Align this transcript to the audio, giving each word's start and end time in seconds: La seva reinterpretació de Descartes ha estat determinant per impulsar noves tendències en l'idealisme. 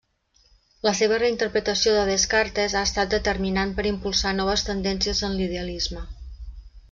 La 0.85 0.93
seva 0.99 1.19
reinterpretació 1.23 1.91
de 1.97 2.05
Descartes 2.11 2.77
ha 2.79 2.81
estat 2.89 3.11
determinant 3.13 3.75
per 3.81 3.87
impulsar 3.91 4.33
noves 4.39 4.67
tendències 4.71 5.21
en 5.29 5.37
l'idealisme. 5.41 6.05